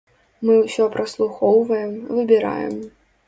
Мы 0.47 0.53
ўсё 0.61 0.87
праслухоўваем, 0.95 1.93
выбіраем. 2.21 2.75